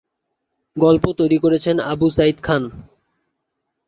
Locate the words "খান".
2.43-2.63